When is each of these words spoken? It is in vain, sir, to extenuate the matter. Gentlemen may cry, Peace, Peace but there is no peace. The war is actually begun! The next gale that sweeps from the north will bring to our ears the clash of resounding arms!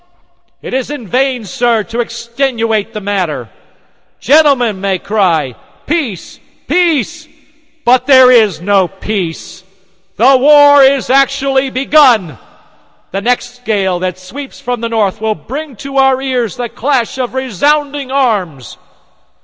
It 0.63 0.73
is 0.73 0.89
in 0.89 1.07
vain, 1.07 1.45
sir, 1.45 1.83
to 1.83 1.99
extenuate 1.99 2.91
the 2.91 2.99
matter. 2.99 3.49
Gentlemen 4.19 4.81
may 4.81 4.97
cry, 4.97 5.53
Peace, 5.85 6.39
Peace 6.67 7.27
but 7.85 8.07
there 8.07 8.31
is 8.31 8.59
no 8.61 8.87
peace. 8.87 9.63
The 10.17 10.37
war 10.37 10.81
is 10.81 11.11
actually 11.11 11.69
begun! 11.69 12.39
The 13.11 13.21
next 13.21 13.63
gale 13.63 13.99
that 13.99 14.17
sweeps 14.17 14.59
from 14.59 14.81
the 14.81 14.89
north 14.89 15.21
will 15.21 15.35
bring 15.35 15.75
to 15.85 15.97
our 15.97 16.19
ears 16.19 16.57
the 16.57 16.67
clash 16.67 17.19
of 17.19 17.35
resounding 17.35 18.09
arms! 18.09 18.79